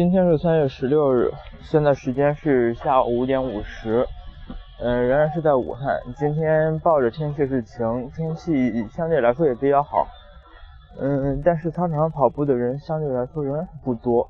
[0.00, 1.30] 今天是三月十六日，
[1.60, 4.06] 现在时间是下午五点五十，
[4.80, 6.00] 嗯，仍然是在武汉。
[6.16, 10.06] 今天报着天气是晴，天气相对来说也比较好，
[10.98, 14.26] 嗯，但是操场上跑步的人相对来说仍然不多。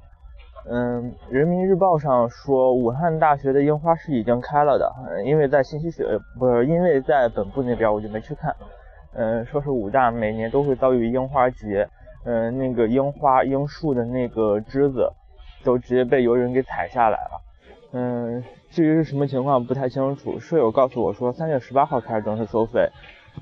[0.69, 8.57] 嗯，人民日报上说，武汉大学的樱花是已经开了的，因为在信息学不是因为在本部那边，我就没去看。
[9.15, 11.89] 嗯，说是武大每年都会遭遇樱花节，
[12.25, 15.13] 嗯，那个樱花樱树的那个枝子
[15.63, 17.43] 都直接被游人给踩下来了。
[17.93, 22.89] 嗯，至于是什么情况不太清楚，舍友告诉我说三月十八号开始正式收费。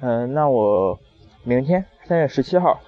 [0.00, 0.98] 嗯，那我
[1.44, 2.80] 明天三月十七号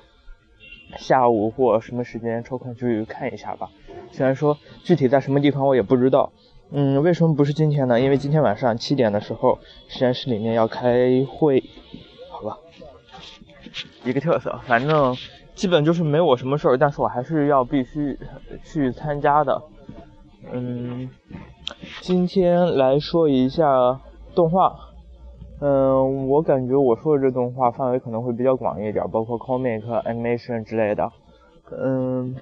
[0.97, 3.69] 下午或什么时间抽空去看一下吧。
[4.11, 6.33] 虽然说具体在什么地方我也不知道，
[6.71, 8.01] 嗯，为什么不是今天呢？
[8.01, 11.62] 因为今天晚上七点的时候，实验室里面要开会，
[12.30, 12.59] 好吧，
[14.05, 15.15] 一个特色，反正
[15.60, 18.18] 基本就是没我什么事儿，但是我还是要必须
[18.64, 19.60] 去参加的。
[20.51, 21.10] 嗯，
[22.01, 24.01] 今天来说一下
[24.35, 24.74] 动画，
[25.60, 31.12] 嗯，我感觉我说的这动画范围可能会比较广一点，包括 comic、animation 之类的，
[31.79, 32.35] 嗯。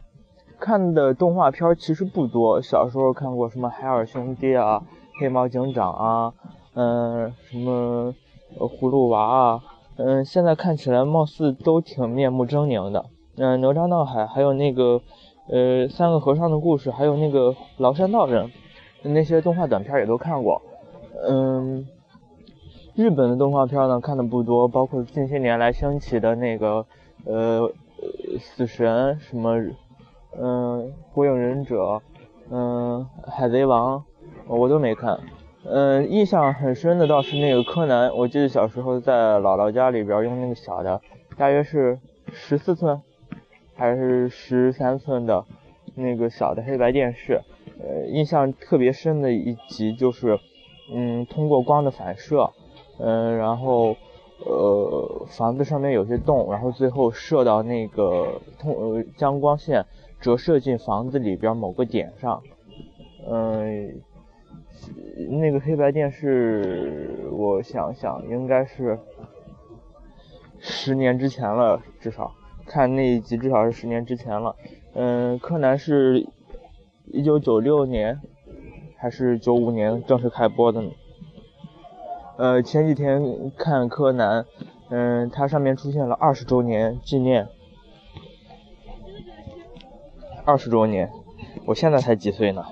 [0.61, 4.83] 看的动画片其实不多，小时候看过什么海尔兄弟啊、
[5.21, 6.33] 黑猫警长啊，
[6.75, 8.15] 嗯，什么
[8.59, 9.61] 葫芦娃啊，
[9.99, 13.05] 嗯，现在看起来貌似都挺面目狰狞的。
[13.37, 15.01] 嗯，哪吒闹海，还有那个
[15.49, 18.51] 呃三个和尚的故事，还有那个崂山道人，
[19.03, 20.63] 那些动画短片也都看过。
[21.29, 21.87] 嗯，
[22.95, 26.87] 日本的动画片呢看的不多，包括近些年来兴起的那个
[27.25, 27.71] 呃
[28.41, 29.57] 死神什么。
[30.41, 32.01] 嗯，火影忍者，
[32.51, 34.05] 嗯，海贼王，
[34.47, 35.19] 我都没看。
[35.64, 41.00] 嗯，印象很深的倒是那个柯南，我记得小时候在姥姥家里边用那个小的，
[41.37, 41.98] 大约是
[42.33, 43.00] 十四寸
[43.75, 45.45] 还是十三寸的
[45.95, 47.41] 那个小的黑白电视。
[47.81, 50.39] 呃，印象特别深的一集就是，
[50.92, 52.50] 嗯，通过光的反射，
[52.98, 53.97] 嗯，然后
[54.45, 59.84] 呃房子上面有些洞，然后最后射到那个通呃将光线。
[60.21, 62.43] 折射进房子里边某个点上，
[63.31, 64.00] 嗯，
[65.31, 68.99] 那个黑白电视，我想想应该是
[70.59, 72.33] 十年之前了，至少
[72.66, 74.56] 看那一集至少是十年之前了。
[74.94, 76.27] 嗯，柯南是
[77.06, 78.21] 一九九六年
[78.97, 80.91] 还是九五年正式开播的呢？
[82.37, 84.47] 呃，前几天看柯南，
[84.91, 87.49] 嗯，它上面出现了二十周年纪念。
[90.45, 91.10] 二十周年，
[91.66, 92.65] 我现在才几岁呢？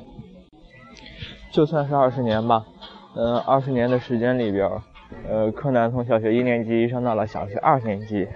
[1.56, 2.66] 就算是二十年吧，
[3.14, 4.70] 嗯，二十年的时间里边，
[5.26, 8.28] 呃，柯南从小学一年级上到了小学二年级，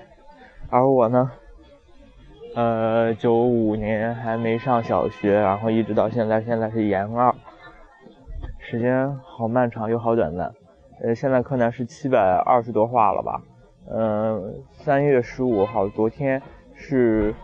[0.70, 1.30] 而我呢，
[2.54, 7.34] 呃，九五年还没上小学，然后一直到现在，现在是研二，
[8.58, 10.54] 时间好漫长又好短暂。
[11.02, 13.42] 呃，现在柯南是七百二十多话了吧？
[13.90, 16.40] 嗯，三月十五号，昨天
[16.74, 17.34] 是。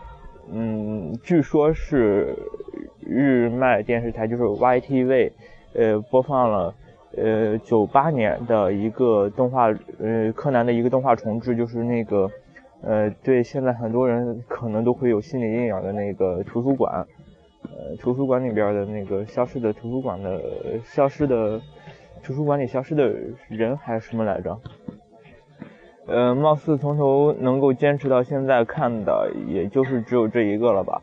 [0.49, 2.33] 嗯，据说是
[3.01, 5.33] 日漫电视台，就是 YTV，
[5.73, 6.73] 呃，播放了
[7.15, 9.67] 呃九八年的一个动画，
[9.99, 12.29] 呃，柯南的一个动画重置，就是那个
[12.81, 17.05] 呃，对现在很多人可能都会有心理阴影的那个图书馆，
[17.63, 20.41] 呃，图书馆里边的那个消失的图书馆的
[20.83, 21.61] 消失的
[22.23, 23.13] 图书馆里消失的
[23.47, 24.59] 人还是什么来着？
[26.07, 31.01] 呃，貌似从头能够坚持到现在看的，也就是只有这一个了吧。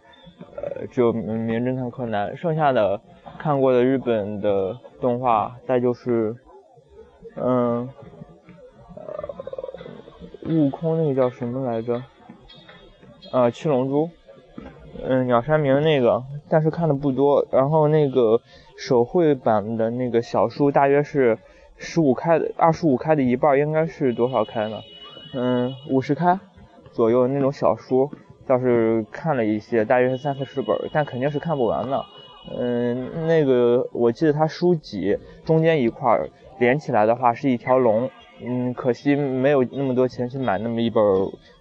[0.57, 3.01] 呃，只有《名侦探柯南》，剩下的
[3.45, 6.35] 看过的日本的动画，再就是，
[7.37, 7.87] 嗯，
[8.97, 12.03] 呃，悟空那个叫什么来着？
[13.33, 14.09] 呃，七龙珠。
[15.03, 17.47] 嗯，鸟山明那个，但是看的不多。
[17.53, 18.41] 然后那个
[18.79, 21.37] 手绘版的那个小书，大约是
[21.77, 24.81] 十五开的，二十五开的一半，应该是多少开呢？
[25.35, 26.41] 嗯，五十开
[26.93, 28.11] 左右那种小书，
[28.47, 32.03] 倒是看了一些，大约是三四十本，但肯定是看不完的。
[32.51, 36.21] 嗯，那个我记得它书脊中间一块
[36.59, 38.11] 连起来的话是一条龙，
[38.43, 41.03] 嗯，可惜没有那么多钱去买那么一本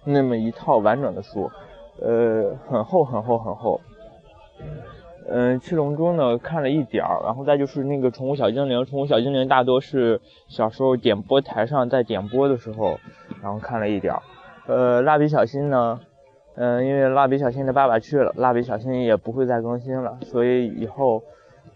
[0.04, 1.50] 那么一套完整的书，
[2.00, 3.80] 呃，很厚很厚很厚。
[5.26, 12.98] 嗯，七龙珠呢看了一点儿，然后再就是那个宠物小精灵，宠物小精灵大多是小时候点播台上在点播的时候。
[13.42, 14.22] 然后看了一点儿，
[14.66, 16.00] 呃，蜡笔小新呢，
[16.56, 21.22] 嗯，因为蜡笔小新的爸爸去了，蜡笔小新也不会再更新了，所以以后，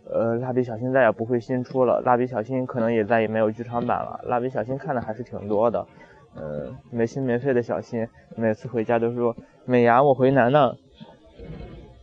[0.09, 4.21] 呃，蜡笔小新再也不会新出了，蜡笔小新可能也再也没有剧场版了。
[4.25, 5.87] 蜡笔小新看的还是挺多的，
[6.37, 9.35] 嗯，没心没肺的小新，每次回家都说
[9.65, 10.75] 美伢我回南呢，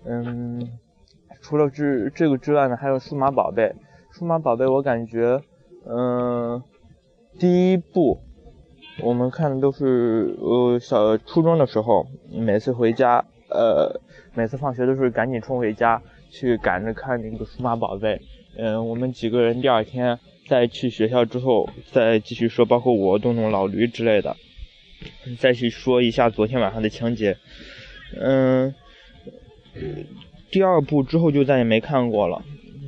[0.05, 0.69] 嗯，
[1.41, 3.73] 除了之这个之外呢，还有数码宝贝。
[4.11, 5.41] 数码宝贝我感觉，
[5.85, 6.63] 嗯，
[7.37, 8.19] 第一部
[9.01, 13.99] 我们看的都是呃小初中的时候，每次回家，呃，
[14.33, 18.21] 每次放学都是赶紧冲回家去赶着看那个数码宝贝。
[18.57, 24.35] 嗯，我们几个人第二天再去学校之后再继续说，包括我、东东、老驴之类的，
[25.39, 27.37] 再去说一下昨天晚上的情节。
[28.19, 28.73] 嗯。
[30.51, 32.41] 第二部之后就再也没看过了，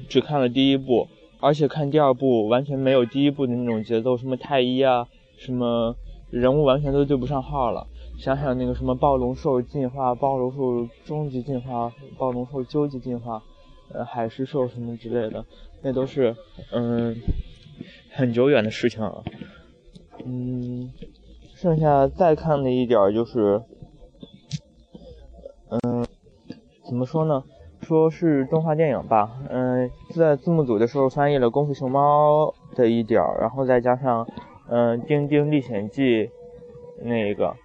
[0.08, 1.10] 只看了第一部，
[1.42, 5.06] 而且看第二部完全没有第一部的那种节奏，什么太一啊，
[5.38, 5.96] 什么
[6.30, 7.88] 人物完全都对不上号了。
[8.18, 13.42] 想想那个什么暴龙兽进化、暴龙兽终极进化、暴龙兽究极进化，
[13.94, 15.46] 呃，海狮兽什么之类的，
[15.84, 16.36] 那都是
[16.74, 17.16] 嗯
[18.12, 19.24] 很久远的事情了。
[20.26, 20.92] 嗯，
[21.54, 23.62] 剩下再看的一点就是，
[25.70, 26.06] 嗯。
[26.88, 27.44] 怎么说呢？
[27.82, 32.46] 说是动画电影吧，嗯，在字幕组的时候翻译了《功夫熊猫》
[32.78, 34.26] 的一点儿，然后再加上，
[34.70, 36.26] 嗯，《丁丁历险记》
[37.02, 37.56] 那个，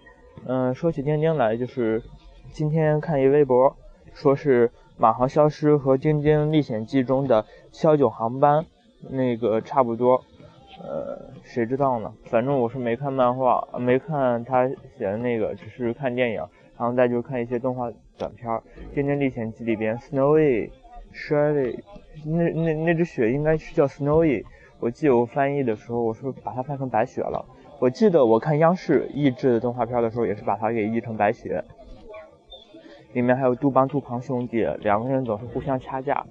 [0.46, 2.02] 嗯，说起丁丁来，就是
[2.52, 3.76] 今天看一微博，
[4.14, 8.64] 说是马航消失和《丁丁历险记》中的肖九航班
[9.10, 10.24] 那个差不多，
[10.82, 12.12] 呃，谁知道呢？
[12.24, 16.44] 反正我是没看漫画，没看他写的那个，只是看电影。
[16.78, 18.50] 然后再就看一些动画短片，
[18.92, 20.70] 《丁丁历险记》里边，Snowy、
[21.14, 21.78] Shirley，
[22.24, 24.44] 那那那只雪应该是叫 Snowy。
[24.82, 27.44] 我记得我翻译的时候，我是把它翻成白雪了。
[27.78, 31.62] 我记得我看央视译制的动画片的时候，也是把它给译成白雪。
[33.12, 36.26] 里面还有杜邦、杜庞兄弟，两个人总是互相掐架。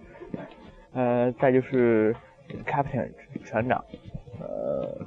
[0.92, 2.14] 呃，再就是
[2.66, 3.10] Captain
[3.46, 3.86] 船长，
[4.42, 4.98] 呃。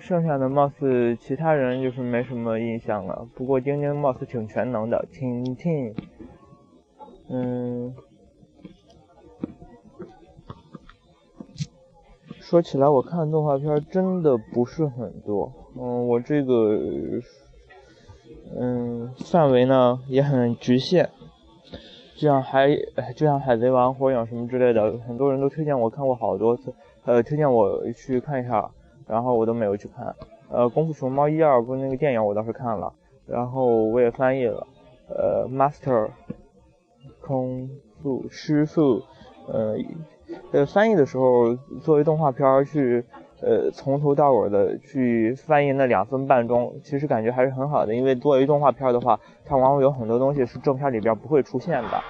[0.00, 3.26] 剩下的貌似其他人就是没什么印象了。
[3.34, 5.94] 不过丁丁貌似挺全能的，挺挺，
[7.28, 7.92] 嗯，
[12.52, 15.50] 说起来我看动画片真的不是很多。
[15.74, 16.78] 嗯，我这个
[18.54, 21.08] 嗯范围呢也很局限。
[22.14, 22.68] 就像海
[23.16, 26.74] 就像海贼王、火影什么之类的，很多人都推荐我看过好多次，
[27.06, 28.70] 呃，推荐我去看一下。
[29.06, 30.14] 然后我都没有去看，
[30.50, 32.92] 呃，功夫熊猫一二部那个电影我倒是看了，
[33.26, 34.66] 然后我也翻译了，
[35.08, 36.10] 呃，Master，
[37.22, 37.70] 空
[38.02, 39.00] 腹师傅，
[39.48, 39.78] 呃，
[40.52, 43.04] 呃，翻译的时候作为动画片去，
[43.40, 52.02] 呃，从头到尾的去翻译那两分半钟，其实感觉还是很好的，因为作为动画片的话，它往往有很多东西是正片里边不会出现的，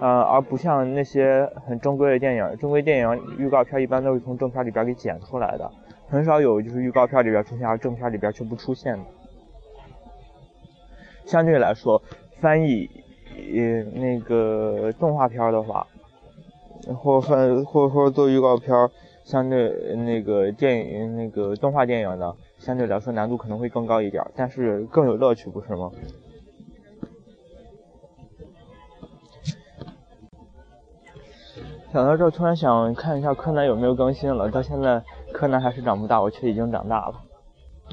[0.00, 5.70] 呃，而不像那些很正规的电影，正规电影预告片一般都是从正片里边给剪出来的。
[6.08, 9.04] 很少有就是预告片里边出现，而正片里边却不出现的。
[11.26, 12.00] 相对来说，
[12.40, 12.88] 翻译
[13.36, 15.86] 呃那个动画片的话，
[16.96, 18.74] 或翻或者说做预告片，
[19.24, 25.90] 相对那个电影那个动画电影呢，相对来说难度可能会更高一点，但是更有乐趣，不是吗？
[31.92, 35.02] 想到这，突然想看一下柯南有没有更新了，到现在。
[35.30, 37.14] 柯南还是长不大，我却已经长大了，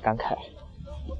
[0.01, 0.38] 感慨。